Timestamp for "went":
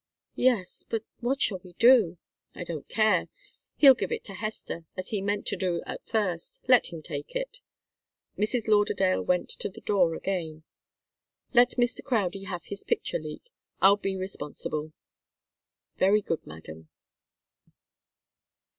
9.21-9.49